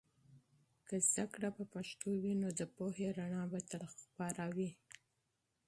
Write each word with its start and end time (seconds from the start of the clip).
که 0.87 0.95
علم 1.17 1.51
په 1.57 1.63
پښتو 1.73 2.09
وي، 2.21 2.33
نو 2.41 2.49
د 2.59 2.61
پوهې 2.75 3.07
رڼا 3.17 3.43
به 3.51 3.59
تل 3.69 3.83
خپره 3.95 4.43
وي. 4.55 4.71